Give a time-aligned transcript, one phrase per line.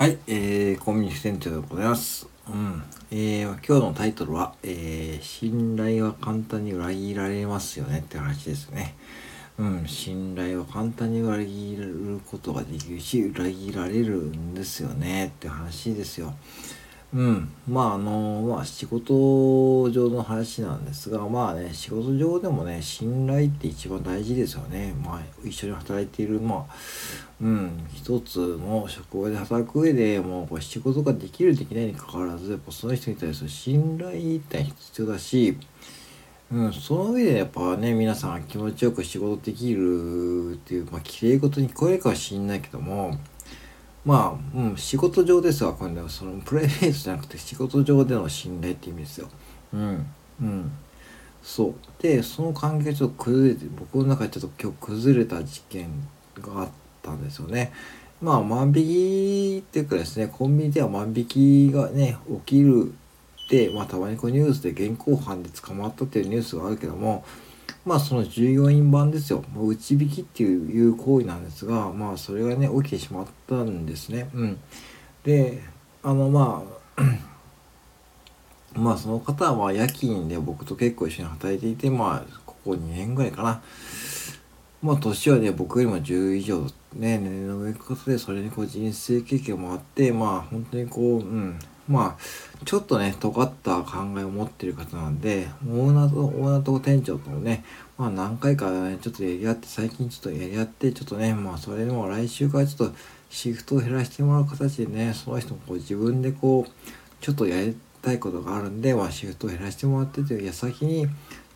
[0.00, 2.26] はい、えー、コンビニ店長でございます。
[2.48, 2.82] うん。
[3.10, 8.94] えー、今日のタイトルは、えー、信頼は簡単に裏切られますよねって話ですね。
[9.58, 16.32] うん、信頼は簡単に裏切ることができるし、裏切られるんですよねって話ですよ。
[17.12, 17.52] うん。
[17.68, 24.94] まあ、あの、まあ、仕事上の話なんですが、まあね、仕事上でもね、信頼って一番大事ですよね。
[25.04, 26.74] まあ、一緒に働いている、まあ、
[27.42, 35.56] うん、一つの職場で働く上でもうこれ仕事ができるできないにかかわらずやっぱその人に対する信頼って必要だし、
[36.52, 43.18] うん、その上でやっぱね皆さん気持ちよく仕事できるっていうまあ綺麗事に聞こえるかはしんないけども
[44.04, 49.28] まあ、うん、仕事上ですわ今度はそのプライベートじゃなくて仕事上での信頼って意味ですよ。
[49.74, 50.06] うん
[50.40, 50.72] うん
[51.42, 55.88] そうでその関係ちょっと崩れて僕の中でちょっと今日崩れた事件
[56.38, 56.68] があっ
[57.02, 57.72] たんですよね。
[58.20, 62.92] まあ万引きっていうかですねコンビニでは万引きがね起きる
[63.50, 67.24] で、まあ、たまにこうニュースで現行犯で捕まったっていうニュースがあるけども
[67.84, 69.42] まあその従業員版ですよ。
[69.52, 74.28] もう内引きっていう行為なんですが、まあそれがね、起きてしまったんですね。
[74.34, 74.60] うん。
[75.24, 75.62] で、
[76.02, 76.62] あのま
[76.96, 77.02] あ、
[78.78, 83.62] まあその方は夜勤で僕と結構一緒に働いていて、まあここ2年ぐらいかな。
[84.82, 86.62] まあ年はね、僕よりも10以上
[86.96, 91.58] ね、年齢の上方で、それにこう人生経験もあって、まあ本当にこう、うん、
[91.90, 97.64] まあ、ちょっとね、尖った考えを持ってる方なんで、オーナーと、オーナーと店長ともね、
[97.98, 102.96] まあ何回かね、ちょっとやり合って、最近ちょっとやり合って、ちょっとね、まあそれでも来週からちょっと
[103.28, 106.70] シフトを減らしてもらう形でね、その人もこう自分でこう、
[107.20, 111.08] ちょっとやりたいことがあるんで、まあシフトを減らしてもらってという矢先に、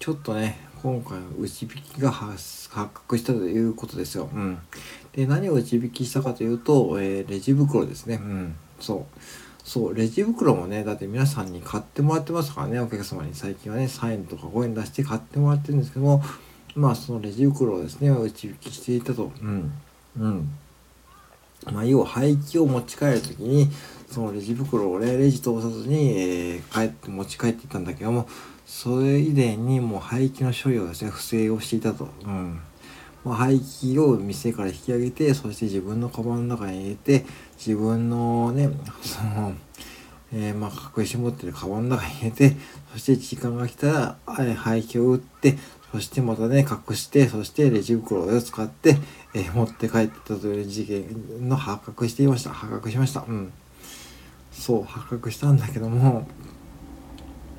[0.00, 4.28] ちょっとね、今回の内引きが発覚したということですよ。
[4.34, 4.58] うん。
[5.12, 8.16] で、何を内引きしたかというと、えー、レジ袋ですね。
[8.16, 8.56] うん。
[8.80, 9.20] そう。
[9.66, 16.22] そう、レジ袋もね、だって皆さんに買ってもらってますからね、お客様に最近はね、3円とか5円出して買ってもらってるんですけども、
[16.76, 19.32] まあそのレジ袋をですね、打ち引きしていたと。
[19.42, 19.72] うん。
[20.20, 20.48] うん。
[21.72, 23.68] まあ要は廃棄を持ち帰るときに、
[24.08, 28.28] そのレジ袋をね、レジ通さずに、えー、帰って持ち帰っていったんだけども、
[28.66, 32.08] それ以前にもう廃棄の処理をですね、不正をしていたと。
[32.24, 32.60] うん。
[33.26, 37.26] まあ、廃棄を店から引き上げてそして自分のカバンの中に入れて
[37.58, 38.70] 自分のね
[39.02, 39.52] その、
[40.32, 42.56] えー、まあ隠し持ってるカバンの中に入れて
[42.92, 45.58] そして時間が来たら廃棄を打って
[45.90, 48.96] そしてまたね隠してそしてレジ袋を使って、
[49.34, 52.50] えー、持って帰ったという事件の発覚していました。
[52.50, 53.24] 発覚しました。
[53.26, 53.52] うん。
[54.52, 56.28] そう発覚したんだけども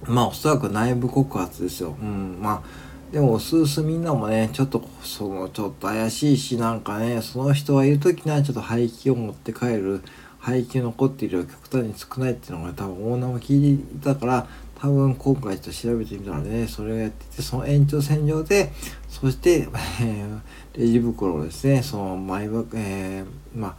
[0.05, 1.97] まあおそらく内部告発ですよ。
[2.01, 2.37] うん。
[2.41, 10.01] まあでも、スースみんなもね、ちょっと、その、ちょっと怪しいし、なんかね、その人がいる時にはちょっと廃棄を持って帰る、
[10.39, 14.47] 廃棄残っている極端に少ないっていうのが多分オーナーも聞いていたから、
[14.79, 18.73] 多分今回ちょっと調べてみたらね、それをやってて、その延長線上で、
[19.07, 19.69] そして、
[20.01, 20.39] えー、
[20.77, 23.25] レジ袋をですね、その、マイバッグ、えー、
[23.57, 23.75] まあ、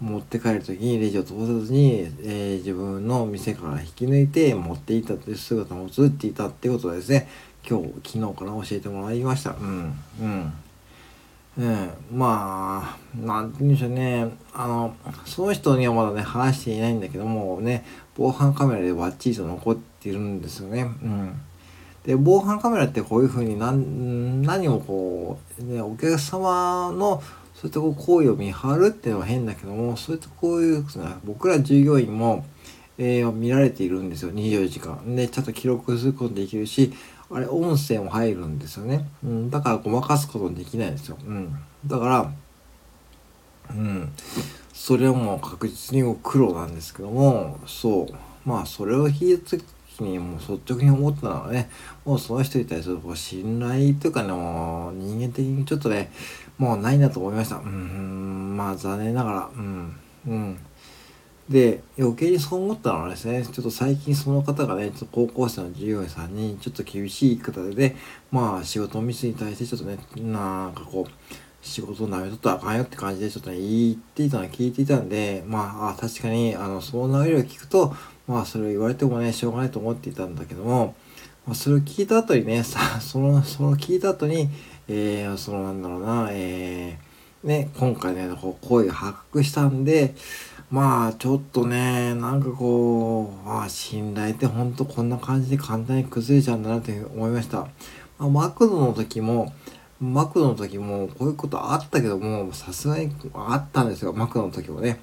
[0.00, 7.28] 持って帰る時にレジを通さずに、えー、自分の店から引き抜いて持っていたという姿も映っていたってことですね。
[7.70, 9.50] 今日昨日から教えてもらいました。
[9.52, 10.52] うんうん。
[11.58, 14.28] ええまあなんて言うんでしょうね。
[14.52, 17.84] あのその人にはまだね話していないんだけどもね
[18.16, 20.82] 防犯カメラでバッチリと残っているんですよね。
[20.82, 21.40] うん。
[22.04, 27.22] で防犯カメラってこういうふうに何何もこう、ね、お客様の
[27.54, 30.84] そういった行為を見張るっていうのは変だけどもそういったこういう
[31.24, 32.46] 僕ら従業員も、
[32.96, 34.32] えー、見られているんですよ。
[34.32, 35.14] 24時間。
[35.14, 36.92] でちゃんと記録することできるし
[37.32, 39.06] あれ音声も入るんですよね。
[39.24, 41.16] うん、だからごまかすことできないんですよ。
[41.24, 41.56] うん。
[41.86, 42.32] だから、
[43.70, 44.12] うん。
[44.72, 48.48] それはもう確実に黒なんですけども、そう。
[48.48, 49.64] まあ、それを聞いた時
[50.00, 51.70] にもう率直に思ったのはね、
[52.04, 56.10] もうその人に対するこう信頼というかね、もう人間的にちょっとね、
[56.58, 57.56] もうないなと思いました。
[57.56, 60.58] うん、まあ残念ながら、うん、うん。
[61.50, 67.96] で、余計にそう思ったのはですね、ちょっと最近その方がね、ちょっと高校生の従業員さんにちょっと厳しい言い方でね、
[68.30, 77.94] まあ仕事ミスに対してちょっとね、なんかこう、仕事を舐めとったらあかんよって感じでちょっとね、言っていたのを聞いていたんで、まあ、確かに、あの、その流れを聞くと、
[78.26, 80.94] まあ、それを言われてもね、しょうがないと思っていたんだけども、
[81.46, 84.48] まあ、それを聞いた後にね、 さ、その、その聞いた後に、
[84.88, 90.14] えー、そのなんだろうな、えー、ね、今回ね、こう、声が発覚したんで、
[90.70, 97.66] まあちょっとね、なんかこう、あ信頼ってほんとこんな感じで簡単に崩れちゃうんだなって思いました。
[98.18, 99.52] まあ、マクドの時も、
[100.00, 105.00] マクドの時もこういうことあったけども、さすがにあったんですよ、マクドの時もね。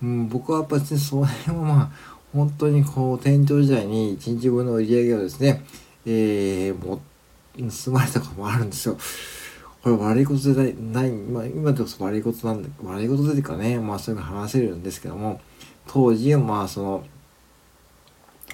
[0.00, 1.90] うん、僕はやっぱりそれもまあ、
[2.32, 5.64] 本当にこう、店長時代に1日分の売り上げをですね、
[6.06, 7.00] えー、も
[7.56, 8.96] 盗まれたこともあるんですよ。
[9.82, 15.40] これ悪いことでない、まあ今でこそ悪いことなんだ、悪いことでかね、まあそういうの話せるんですけども、
[15.86, 17.04] 当時はまあその、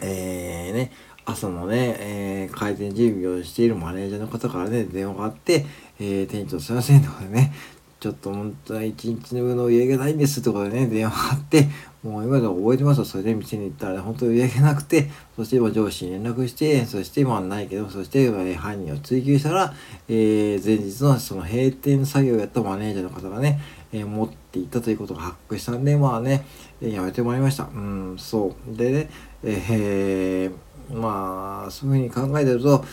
[0.02, 0.92] えー、ね、
[1.24, 5.66] 朝のね、えー、開店準備をしているマネージャーの方からね、電話があって、
[5.98, 7.52] えー、店長すいませんとかね、
[7.98, 11.68] ちょっと本当は一日の分の売り上げないんですってことでね、電話があって、
[12.06, 13.04] もう今でも覚えてますよ。
[13.04, 19.74] それで店に行ったら、本当に売り上げなくて、そして今上司に連絡して、そしてまあないけど、そして、犯人を追及したら、
[20.08, 23.60] えー、前日のその閉店作業をやったマネージャーの方がね、
[23.92, 26.46] えー、持っていたということが発覚したんで、まあね、
[26.80, 27.64] やめてもらいました。
[27.64, 28.76] うん、そう。
[28.76, 29.10] でね、
[29.42, 32.84] えー、まあ、そういうふうに考えてると、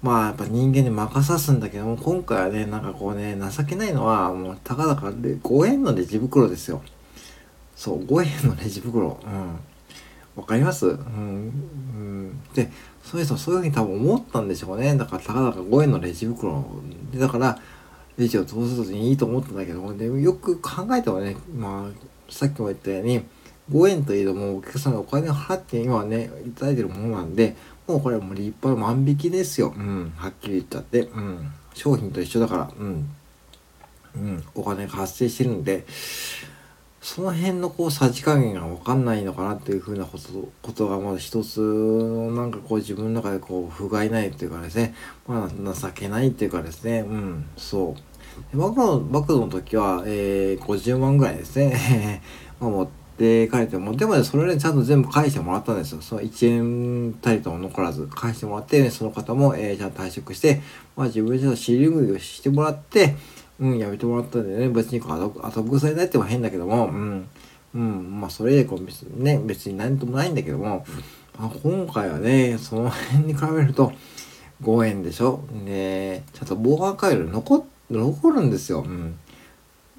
[0.00, 6.82] まあやっぱ人間に任さすんだけども、今回はね、なんかこうね、情けないのは、もうたかだかで5円のレジ袋ですよ。
[7.78, 9.20] そう、5円のレジ袋。
[9.24, 9.58] うん。
[10.34, 10.86] わかります？
[10.86, 10.96] うん。
[10.96, 12.40] うん。
[12.52, 12.72] で、
[13.04, 14.96] そういう人そういうふうに多分思ったんでしょうね。
[14.96, 16.64] だからたかだか5円のレジ袋。
[17.12, 17.56] で、だから、
[18.16, 23.22] レジを通すとにいいと思ったんだけども、でよく考えてもね、まあ、さっきも言ったように、
[23.70, 27.54] 5円といえども、お客さんがお金を払って今はね、いただいてるものなんで、
[27.86, 29.72] もうこれもう立派な万引きですよ。
[29.76, 30.12] うん。
[30.16, 31.02] はっきり言っちゃって。
[31.02, 31.52] うん。
[31.74, 32.70] 商品と一緒だから。
[32.76, 33.08] うん。
[34.16, 34.44] うん。
[34.54, 35.86] お金が発生してるんで、
[37.00, 44.94] その辺のこうさじ加減が分かんないのかなっていうふうなことことがまず一つなんかこう自分の中でこう不甲斐ないっていうかですね、
[45.26, 48.56] まあ情けないっていうかですね、うん、そう。
[48.56, 52.22] バクの、バクの時は、えー、50万ぐらいですね。
[52.60, 56.00] まあ、持っで、書いても、でもね、それね、ちゃんと全部返してもらったんですよ。
[56.00, 60.62] その1円たりとも残らず返してもらって、その方も、えー、ちゃんと退職して、
[60.96, 63.16] まあ自分でちょっと尻拭いをしてもらって、
[63.60, 67.28] うん、やめてもらったんでね、別に後後腐れないっても変だけども、うん、
[67.74, 70.86] うん、まあそれでこう別ね、別に何ともないんだけども、
[71.38, 73.92] まあ、今回はね、その辺に比べると、
[74.62, 75.44] 5円でしょ。
[75.64, 78.82] で、ちゃんと防犯回路残、残るんですよ。
[78.86, 79.16] うん。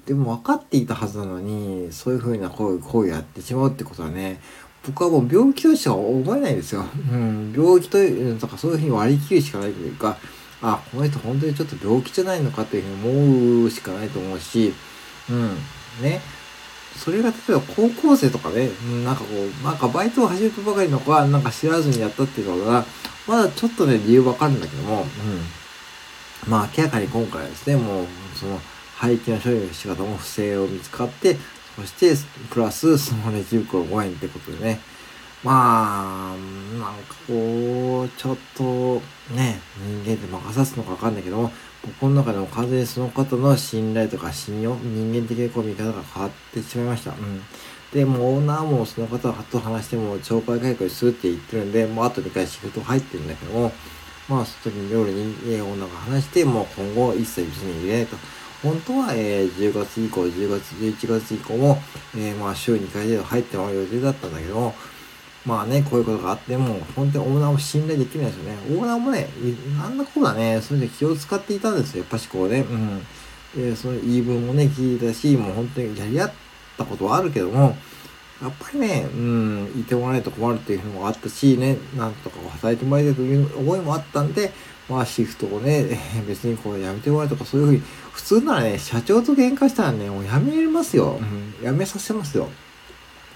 [0.06, 4.40] でも分かっていたはずなのに、そういうふうな行為行為やってしまうってことはね、
[4.86, 6.84] 僕はもう病気としては覚えないですよ。
[7.10, 10.16] うん、病気という、とかそういうふうに割り切るしかないというか、
[10.62, 14.74] あ、この人本当にちょっと病気じゃないのかっていうふうに思うしかないと思うし、
[15.30, 15.56] うん、
[16.02, 16.20] ね。
[16.96, 18.68] それが例えば高校生とかね、
[19.04, 22.84] なんかこう、なんかバイトを始めたばかりの子はなんか知らずにやったっていうのが、
[23.26, 25.06] まだちょっとね、理由わかるんだけども、うん。
[26.50, 28.60] まあ明らかに今回はですね、もう、その、
[28.96, 31.36] 廃棄の処理の仕方も不正を見つかって、
[31.76, 32.14] そして、
[32.50, 34.80] プラス、そのレジ袋5円ってことでね。
[35.42, 36.36] まあ、
[36.78, 39.00] なんかこう、ちょっと、
[39.34, 39.58] ね、
[40.04, 41.52] 人間って任さすのかわかんないけども、
[41.82, 47.12] 僕の中でも完全にその方の信頼とか信用、人間的なこう見方が変わってしまいました。
[47.12, 47.42] うん。
[47.92, 53.72] で、もうオーナーもその方と話しても懲戒解雇するって言ってるんで、もうあと2回仕事入ってるんだけども、
[54.28, 58.16] まあ、その時に夜に、オーナーが話して、もう今後一切別に入れないと。
[58.62, 61.78] 本当は、えー、10月以降、10月、11月以降も、
[62.14, 64.74] えー、まあ、週2回程度入ってもらう予定だったんだけども、
[65.46, 68.56] まあね、こういうことがあっても、本当にオーナーを信頼できないですよね。
[68.76, 69.28] オーナーもね、
[69.78, 72.60] なんだこうだね、それで気を使っていたんですよ、やっぱしこうね。
[72.60, 73.06] うん。
[73.56, 76.32] で、その言い分もね、聞いたし、もう本当にやり合っ
[76.76, 77.76] たことはあるけども、
[78.42, 84.50] やっぱりね、うん、いてもらえないと困るっていうのもあったし、ね、なんとか働いてもらいたいという思いもあったんで、
[84.88, 91.20] まあシフトをね、 別にこうやめてもらうとかそういうふうに、普通ならね、社長と喧嘩したらね、もうやめますよ。
[91.20, 92.48] うん、やめさせますよ。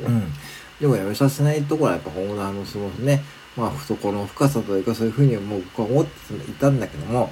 [0.00, 0.32] うん。
[0.80, 3.22] でもやめさせないところはやっぱオーナーのそのね、
[3.56, 7.30] まあ懐の深さというかそういうふうにもう僕は思っていたんだけども、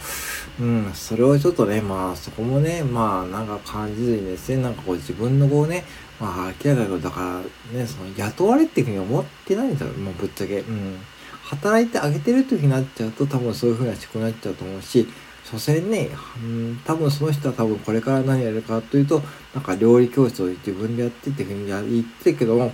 [0.60, 5.84] うん、それをちょっとね、まあそこもね、まあなんか感じずにですね、なんかこう自分のこうね、
[6.20, 10.60] まあ明らかにだからね、その雇われっていうふうに思ってないんだよ、もうぶっちゃけ。
[10.60, 10.98] うん。
[11.42, 15.06] 働いてあげてる時になっちゃうと多分そういう風な思考になっちゃうと思うし、
[15.44, 16.08] 所詮ね、
[16.42, 19.22] うん、多分その人は多分これから何やるかというと、
[19.54, 22.72] なんか料理教室を自分でやってっていう風に言ってるけども、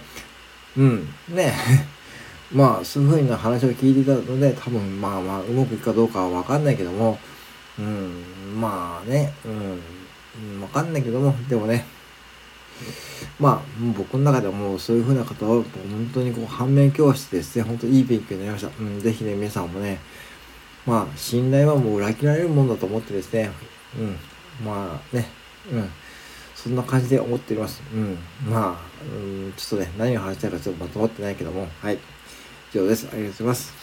[0.78, 1.52] うん、ね、
[2.54, 7.18] まあそういう風な話を聞いていたので、多分まあまあうまくいくかどうかはわかんないけども、
[7.78, 11.84] うん、まあね、うん、わかんないけども、でもね、
[13.40, 13.60] まあ、
[13.96, 18.70] 僕の中でもうそういう風な方は、本当にこう反面教師ですね、本当いい勉強になりました。
[18.80, 19.98] うん、ぜひね、皆さんもね、
[20.86, 23.50] まあ、信頼はもう裏切られるもんだと思ってですね、
[23.98, 24.16] うん、
[24.64, 25.28] まあね、
[25.72, 25.90] うん、
[26.68, 27.82] そんな感じで思っております。
[27.94, 33.08] うん、まあ、うん、ちょっとね、何を話したいかちょっとまとまってないけども、はい、以上です。
[33.10, 33.77] ありがとうございます。